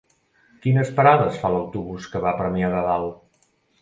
Quines 0.61 0.89
parades 0.99 1.37
fa 1.43 1.51
l'autobús 1.55 2.07
que 2.15 2.23
va 2.25 2.31
a 2.33 2.41
Premià 2.41 2.73
de 2.77 2.81
Dalt? 2.89 3.45